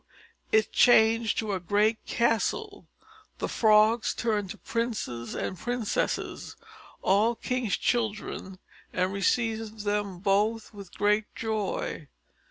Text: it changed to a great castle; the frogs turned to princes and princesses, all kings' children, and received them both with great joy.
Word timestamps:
it 0.51 0.71
changed 0.73 1.37
to 1.37 1.53
a 1.53 1.59
great 1.59 2.03
castle; 2.07 2.87
the 3.37 3.47
frogs 3.47 4.15
turned 4.15 4.49
to 4.49 4.57
princes 4.57 5.35
and 5.35 5.59
princesses, 5.59 6.55
all 7.03 7.35
kings' 7.35 7.77
children, 7.77 8.57
and 8.91 9.13
received 9.13 9.81
them 9.81 10.17
both 10.17 10.73
with 10.73 10.97
great 10.97 11.25
joy. 11.35 12.07